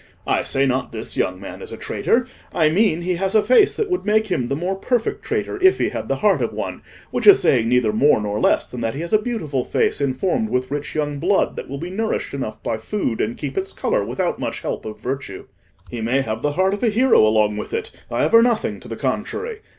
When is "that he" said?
8.81-9.01